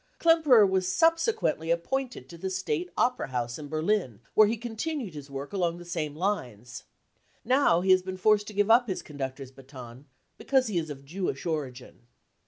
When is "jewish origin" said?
11.05-12.07